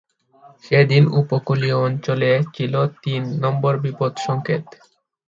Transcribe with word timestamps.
সেদিন 0.63 1.03
উপকূলীয় 1.21 1.77
অঞ্চলে 1.79 2.31
ছিল 2.55 2.73
তিন 3.03 3.21
নম্বর 3.43 3.73
বিপদ 3.77 4.11
সংকেত। 4.17 4.63